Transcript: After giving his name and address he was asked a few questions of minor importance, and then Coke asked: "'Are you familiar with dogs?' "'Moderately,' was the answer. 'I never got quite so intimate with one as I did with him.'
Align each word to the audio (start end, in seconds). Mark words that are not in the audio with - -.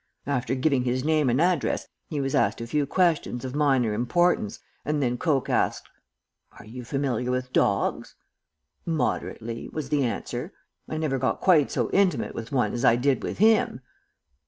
After 0.25 0.55
giving 0.55 0.83
his 0.83 1.03
name 1.03 1.29
and 1.29 1.39
address 1.39 1.87
he 2.09 2.19
was 2.19 2.33
asked 2.33 2.59
a 2.59 2.65
few 2.65 2.87
questions 2.87 3.45
of 3.45 3.53
minor 3.53 3.93
importance, 3.93 4.57
and 4.83 4.99
then 4.99 5.15
Coke 5.15 5.47
asked: 5.47 5.87
"'Are 6.57 6.65
you 6.65 6.83
familiar 6.83 7.29
with 7.29 7.53
dogs?' 7.53 8.15
"'Moderately,' 8.83 9.69
was 9.71 9.89
the 9.89 10.03
answer. 10.03 10.53
'I 10.89 10.97
never 10.97 11.19
got 11.19 11.39
quite 11.39 11.69
so 11.69 11.91
intimate 11.91 12.33
with 12.33 12.51
one 12.51 12.73
as 12.73 12.83
I 12.83 12.95
did 12.95 13.21
with 13.21 13.37
him.' 13.37 13.81